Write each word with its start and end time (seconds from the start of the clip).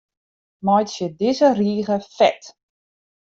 Meitsje 0.65 1.07
dizze 1.19 1.49
rige 1.59 1.97
fet. 2.17 2.41